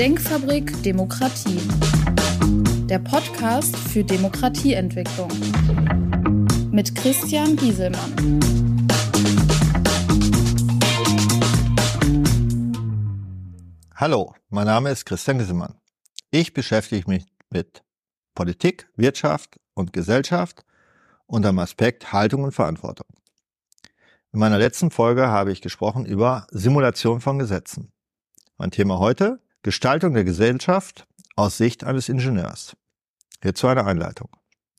[0.00, 1.60] Denkfabrik Demokratie.
[2.86, 5.28] Der Podcast für Demokratieentwicklung.
[6.72, 8.40] Mit Christian Gieselmann.
[13.94, 15.74] Hallo, mein Name ist Christian Gieselmann.
[16.30, 17.84] Ich beschäftige mich mit
[18.34, 20.64] Politik, Wirtschaft und Gesellschaft
[21.26, 23.08] unter dem Aspekt Haltung und Verantwortung.
[24.32, 27.92] In meiner letzten Folge habe ich gesprochen über Simulation von Gesetzen.
[28.56, 31.06] Mein Thema heute, Gestaltung der Gesellschaft
[31.36, 32.76] aus Sicht eines Ingenieurs.
[33.42, 34.30] Hierzu eine Einleitung.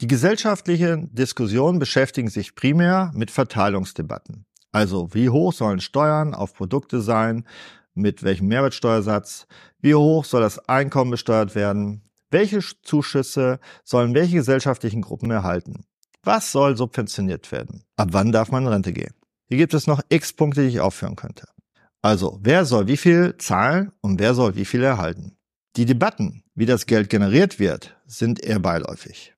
[0.01, 4.45] Die gesellschaftlichen Diskussionen beschäftigen sich primär mit Verteilungsdebatten.
[4.71, 7.45] Also wie hoch sollen Steuern auf Produkte sein,
[7.93, 9.45] mit welchem Mehrwertsteuersatz,
[9.81, 15.85] wie hoch soll das Einkommen besteuert werden, welche Zuschüsse sollen welche gesellschaftlichen Gruppen erhalten,
[16.23, 19.13] was soll subventioniert werden, ab wann darf man in Rente gehen.
[19.47, 21.45] Hier gibt es noch x Punkte, die ich aufführen könnte.
[22.01, 25.37] Also, wer soll wie viel zahlen und wer soll wie viel erhalten?
[25.75, 29.33] Die Debatten, wie das Geld generiert wird, sind eher beiläufig.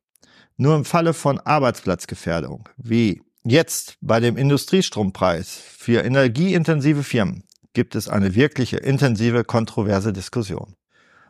[0.55, 8.07] Nur im Falle von Arbeitsplatzgefährdung, wie jetzt bei dem Industriestrompreis für energieintensive Firmen, gibt es
[8.07, 10.75] eine wirkliche intensive, kontroverse Diskussion.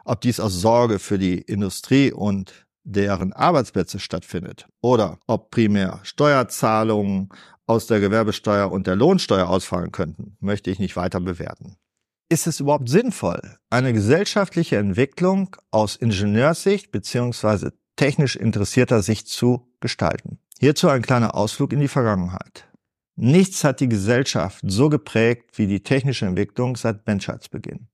[0.06, 7.30] Ob dies aus Sorge für die Industrie und deren Arbeitsplätze stattfindet oder ob primär Steuerzahlungen
[7.66, 11.78] aus der Gewerbesteuer und der Lohnsteuer ausfallen könnten, möchte ich nicht weiter bewerten.
[12.30, 17.70] Ist es überhaupt sinnvoll, eine gesellschaftliche Entwicklung aus Ingenieurssicht bzw.
[17.96, 20.40] technisch interessierter Sicht zu gestalten?
[20.60, 22.66] Hierzu ein kleiner Ausflug in die Vergangenheit.
[23.16, 27.88] Nichts hat die Gesellschaft so geprägt wie die technische Entwicklung seit Menschheitsbeginn.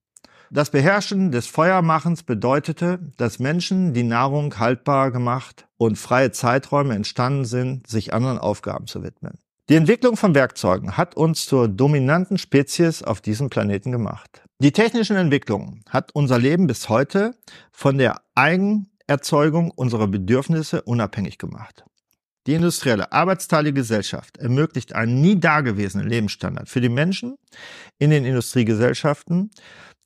[0.52, 7.45] Das Beherrschen des Feuermachens bedeutete, dass Menschen die Nahrung haltbar gemacht und freie Zeiträume entstanden
[7.45, 9.38] sind, sich anderen Aufgaben zu widmen.
[9.70, 14.42] Die Entwicklung von Werkzeugen hat uns zur dominanten Spezies auf diesem Planeten gemacht.
[14.58, 17.36] Die technischen Entwicklungen hat unser Leben bis heute
[17.72, 21.83] von der Eigenerzeugung unserer Bedürfnisse unabhängig gemacht.
[22.48, 27.36] Die industrielle arbeitsteilige Gesellschaft ermöglicht einen nie dagewesenen Lebensstandard für die Menschen
[27.99, 29.52] in den Industriegesellschaften,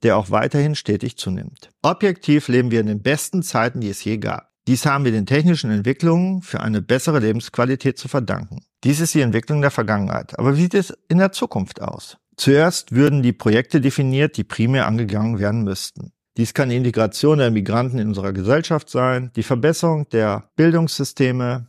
[0.03, 1.69] der auch weiterhin stetig zunimmt.
[1.81, 4.52] Objektiv leben wir in den besten Zeiten, die es je gab.
[4.67, 8.63] Dies haben wir den technischen Entwicklungen für eine bessere Lebensqualität zu verdanken.
[8.83, 10.39] Dies ist die Entwicklung der Vergangenheit.
[10.39, 12.17] Aber wie sieht es in der Zukunft aus?
[12.37, 16.13] Zuerst würden die Projekte definiert, die primär angegangen werden müssten.
[16.37, 21.67] Dies kann die Integration der Migranten in unserer Gesellschaft sein, die Verbesserung der Bildungssysteme,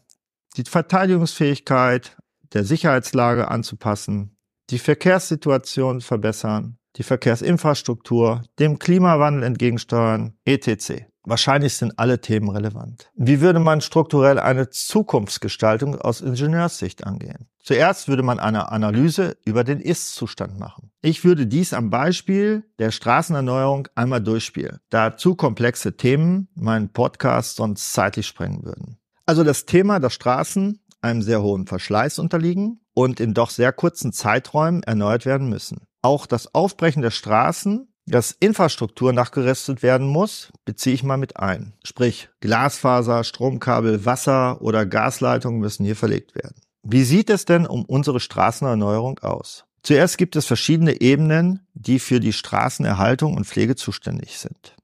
[0.57, 2.17] die Verteidigungsfähigkeit
[2.55, 4.37] der Sicherheitslage anzupassen,
[4.71, 11.05] die Verkehrssituation verbessern, die Verkehrsinfrastruktur, dem Klimawandel entgegensteuern, etc.
[11.27, 13.11] Wahrscheinlich sind alle Themen relevant.
[13.15, 17.49] Wie würde man strukturell eine Zukunftsgestaltung aus Ingenieurssicht angehen?
[17.63, 20.91] Zuerst würde man eine Analyse über den Ist-Zustand machen.
[21.01, 27.57] Ich würde dies am Beispiel der Straßenerneuerung einmal durchspielen, da zu komplexe Themen meinen Podcast
[27.57, 28.99] sonst zeitlich sprengen würden.
[29.25, 34.13] Also das Thema, dass Straßen einem sehr hohen Verschleiß unterliegen und in doch sehr kurzen
[34.13, 35.87] Zeiträumen erneuert werden müssen.
[36.03, 41.73] Auch das Aufbrechen der Straßen dass Infrastruktur nachgerüstet werden muss, beziehe ich mal mit ein.
[41.85, 46.57] Sprich, Glasfaser, Stromkabel, Wasser oder Gasleitungen müssen hier verlegt werden.
[46.83, 49.65] Wie sieht es denn um unsere Straßenerneuerung aus?
[49.83, 54.77] Zuerst gibt es verschiedene Ebenen, die für die Straßenerhaltung und Pflege zuständig sind.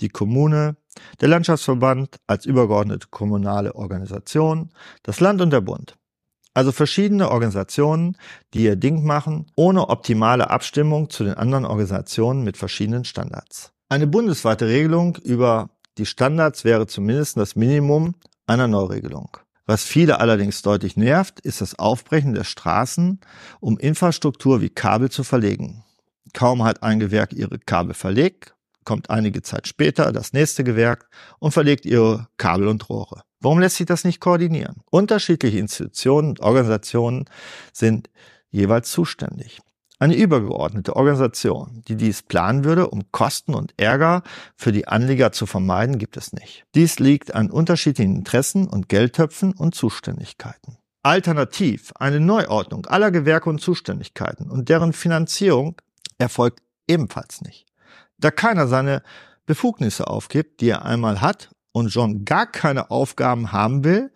[0.00, 0.76] Die Kommune,
[1.20, 4.70] der Landschaftsverband als übergeordnete kommunale Organisation,
[5.02, 5.97] das Land und der Bund.
[6.58, 8.16] Also verschiedene Organisationen,
[8.52, 13.70] die ihr Ding machen, ohne optimale Abstimmung zu den anderen Organisationen mit verschiedenen Standards.
[13.88, 18.16] Eine bundesweite Regelung über die Standards wäre zumindest das Minimum
[18.48, 19.36] einer Neuregelung.
[19.66, 23.20] Was viele allerdings deutlich nervt, ist das Aufbrechen der Straßen,
[23.60, 25.84] um Infrastruktur wie Kabel zu verlegen.
[26.34, 31.08] Kaum hat ein Gewerk ihre Kabel verlegt, kommt einige Zeit später das nächste Gewerk
[31.38, 33.22] und verlegt ihre Kabel und Rohre.
[33.40, 34.82] Warum lässt sich das nicht koordinieren?
[34.90, 37.26] Unterschiedliche Institutionen und Organisationen
[37.72, 38.10] sind
[38.50, 39.60] jeweils zuständig.
[40.00, 44.22] Eine übergeordnete Organisation, die dies planen würde, um Kosten und Ärger
[44.56, 46.64] für die Anleger zu vermeiden, gibt es nicht.
[46.76, 50.78] Dies liegt an unterschiedlichen Interessen und Geldtöpfen und Zuständigkeiten.
[51.02, 55.74] Alternativ eine Neuordnung aller Gewerke und Zuständigkeiten und deren Finanzierung
[56.18, 57.66] erfolgt ebenfalls nicht.
[58.18, 59.02] Da keiner seine
[59.46, 64.12] Befugnisse aufgibt, die er einmal hat und schon gar keine Aufgaben haben will,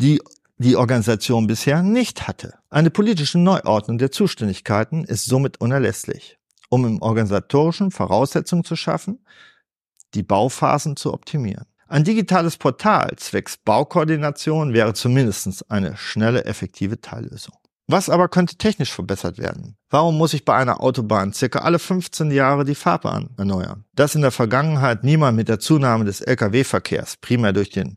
[0.00, 0.20] die
[0.58, 2.54] die Organisation bisher nicht hatte.
[2.68, 6.38] Eine politische Neuordnung der Zuständigkeiten ist somit unerlässlich,
[6.68, 9.24] um im organisatorischen Voraussetzungen zu schaffen,
[10.14, 11.66] die Bauphasen zu optimieren.
[11.86, 17.54] Ein digitales Portal zwecks Baukoordination wäre zumindest eine schnelle, effektive Teillösung.
[17.90, 19.74] Was aber könnte technisch verbessert werden?
[19.88, 23.86] Warum muss ich bei einer Autobahn circa alle 15 Jahre die Fahrbahn erneuern?
[23.94, 27.94] Dass in der Vergangenheit niemand mit der Zunahme des Lkw-Verkehrs, primär durch den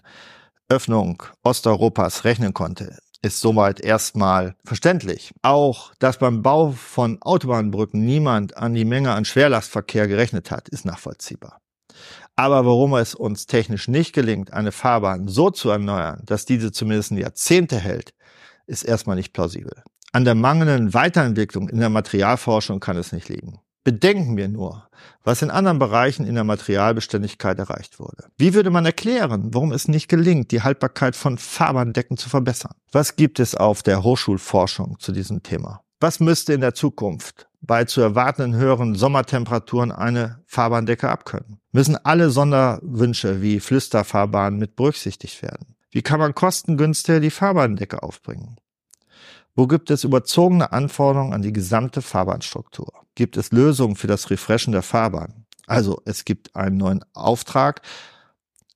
[0.70, 5.34] Öffnung Osteuropas, rechnen konnte, ist soweit erstmal verständlich.
[5.42, 10.86] Auch, dass beim Bau von Autobahnbrücken niemand an die Menge an Schwerlastverkehr gerechnet hat, ist
[10.86, 11.60] nachvollziehbar.
[12.38, 17.12] Aber warum es uns technisch nicht gelingt, eine Fahrbahn so zu erneuern, dass diese zumindest
[17.12, 18.14] Jahrzehnte hält,
[18.72, 19.84] ist erstmal nicht plausibel.
[20.14, 23.60] An der mangelnden Weiterentwicklung in der Materialforschung kann es nicht liegen.
[23.84, 24.88] Bedenken wir nur,
[25.24, 28.26] was in anderen Bereichen in der Materialbeständigkeit erreicht wurde.
[28.38, 32.76] Wie würde man erklären, warum es nicht gelingt, die Haltbarkeit von Fahrbahndecken zu verbessern?
[32.92, 35.82] Was gibt es auf der Hochschulforschung zu diesem Thema?
[36.00, 41.60] Was müsste in der Zukunft bei zu erwartenden höheren Sommertemperaturen eine Fahrbahndecke abkönnen?
[41.72, 45.76] Müssen alle Sonderwünsche wie Flüsterfahrbahnen mit berücksichtigt werden?
[45.90, 48.58] Wie kann man kostengünstiger die Fahrbahndecke aufbringen?
[49.56, 52.94] Wo gibt es überzogene Anforderungen an die gesamte Fahrbahnstruktur?
[53.16, 55.46] Gibt es Lösungen für das Refreshen der Fahrbahn?
[55.68, 57.82] Also es gibt einen neuen Auftrag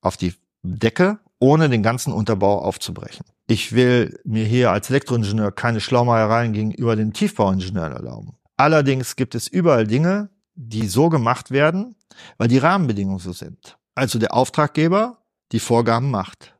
[0.01, 0.33] auf die
[0.63, 3.25] Decke, ohne den ganzen Unterbau aufzubrechen.
[3.47, 8.35] Ich will mir hier als Elektroingenieur keine Schlaumeiereien gegenüber den Tiefbauingenieuren erlauben.
[8.57, 11.95] Allerdings gibt es überall Dinge, die so gemacht werden,
[12.37, 13.77] weil die Rahmenbedingungen so sind.
[13.93, 15.17] Also der Auftraggeber
[15.51, 16.57] die Vorgaben macht.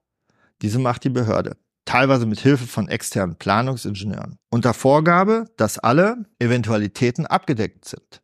[0.62, 7.26] Diese macht die Behörde, teilweise mit Hilfe von externen Planungsingenieuren, unter Vorgabe, dass alle Eventualitäten
[7.26, 8.22] abgedeckt sind.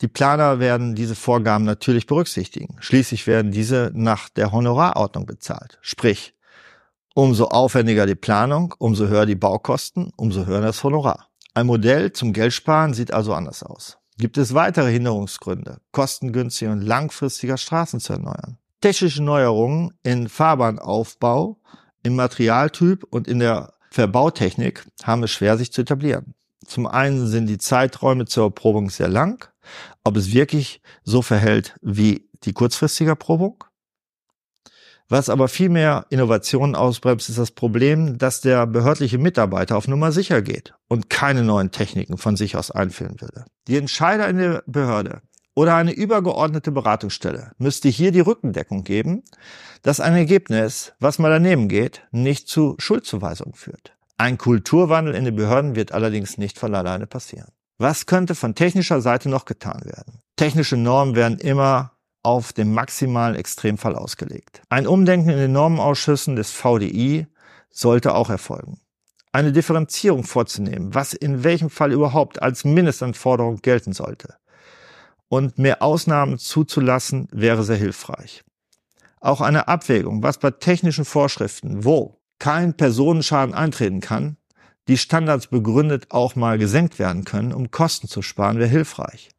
[0.00, 2.76] Die Planer werden diese Vorgaben natürlich berücksichtigen.
[2.80, 5.78] Schließlich werden diese nach der Honorarordnung bezahlt.
[5.80, 6.34] Sprich,
[7.14, 11.28] umso aufwendiger die Planung, umso höher die Baukosten, umso höher das Honorar.
[11.54, 13.98] Ein Modell zum Geldsparen sieht also anders aus.
[14.18, 18.58] Gibt es weitere Hinderungsgründe, kostengünstiger und langfristiger Straßen zu erneuern?
[18.84, 21.58] technische Neuerungen in Fahrbahnaufbau,
[22.04, 26.34] im Materialtyp und in der Verbautechnik haben es schwer, sich zu etablieren.
[26.64, 29.48] Zum einen sind die Zeiträume zur Erprobung sehr lang.
[30.04, 33.64] Ob es wirklich so verhält wie die kurzfristige Erprobung?
[35.08, 40.12] Was aber viel mehr Innovationen ausbremst, ist das Problem, dass der behördliche Mitarbeiter auf Nummer
[40.12, 43.44] sicher geht und keine neuen Techniken von sich aus einführen würde.
[43.68, 45.20] Die Entscheider in der Behörde
[45.54, 49.22] oder eine übergeordnete Beratungsstelle müsste hier die Rückendeckung geben,
[49.82, 53.96] dass ein Ergebnis, was mal daneben geht, nicht zu Schuldzuweisungen führt.
[54.18, 57.50] Ein Kulturwandel in den Behörden wird allerdings nicht von alleine passieren.
[57.78, 60.20] Was könnte von technischer Seite noch getan werden?
[60.36, 61.92] Technische Normen werden immer
[62.22, 64.62] auf den maximalen Extremfall ausgelegt.
[64.68, 67.26] Ein Umdenken in den Normenausschüssen des VDI
[67.70, 68.80] sollte auch erfolgen.
[69.32, 74.36] Eine Differenzierung vorzunehmen, was in welchem Fall überhaupt als Mindestanforderung gelten sollte
[75.28, 78.44] und mehr Ausnahmen zuzulassen, wäre sehr hilfreich.
[79.20, 84.36] Auch eine Abwägung, was bei technischen Vorschriften, wo kein Personenschaden eintreten kann,
[84.86, 89.30] die Standards begründet auch mal gesenkt werden können, um Kosten zu sparen, wäre hilfreich.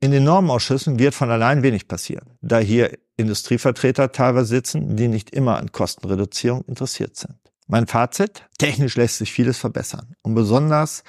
[0.00, 5.30] In den Normausschüssen wird von allein wenig passieren, da hier Industrievertreter teilweise sitzen, die nicht
[5.30, 7.38] immer an Kostenreduzierung interessiert sind.
[7.66, 11.02] Mein Fazit, technisch lässt sich vieles verbessern und besonders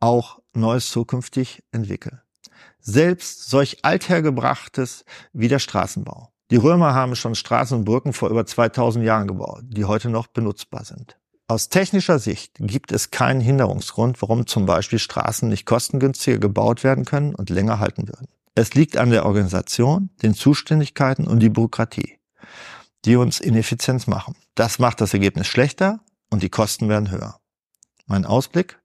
[0.00, 2.21] auch Neues zukünftig entwickeln
[2.80, 6.32] selbst solch althergebrachtes wie der Straßenbau.
[6.50, 10.26] Die Römer haben schon Straßen und Brücken vor über 2000 Jahren gebaut, die heute noch
[10.26, 11.16] benutzbar sind.
[11.48, 17.04] Aus technischer Sicht gibt es keinen Hinderungsgrund, warum zum Beispiel Straßen nicht kostengünstiger gebaut werden
[17.04, 18.28] können und länger halten würden.
[18.54, 22.18] Es liegt an der Organisation, den Zuständigkeiten und die Bürokratie,
[23.04, 24.36] die uns ineffizient machen.
[24.54, 27.38] Das macht das Ergebnis schlechter und die Kosten werden höher.
[28.06, 28.78] Mein Ausblick?